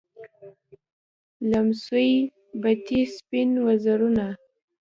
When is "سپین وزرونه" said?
3.15-4.27